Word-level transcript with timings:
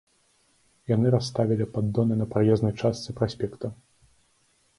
Яны 0.91 1.11
расставілі 1.15 1.67
паддоны 1.75 2.17
на 2.23 2.27
праезнай 2.33 2.73
частцы 2.81 3.09
праспекта. 3.21 3.73